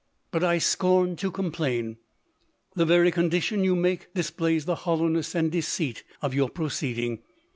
t£ 0.01 0.03
but 0.31 0.43
I 0.43 0.57
scorn 0.57 1.15
to 1.17 1.29
complain. 1.29 1.97
The 2.73 2.87
very 2.87 3.11
condition 3.11 3.63
you 3.63 3.75
make 3.75 4.11
displays 4.15 4.65
the 4.65 4.73
hollowness 4.77 5.35
and 5.35 5.51
deceit 5.51 6.03
of 6.23 6.33
your 6.33 6.49
proceeding. 6.49 7.21